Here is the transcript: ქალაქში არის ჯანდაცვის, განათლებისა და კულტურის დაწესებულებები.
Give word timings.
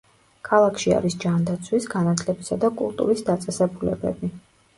ქალაქში 0.47 0.93
არის 0.99 1.17
ჯანდაცვის, 1.23 1.85
განათლებისა 1.91 2.59
და 2.65 2.73
კულტურის 2.81 3.23
დაწესებულებები. 3.29 4.33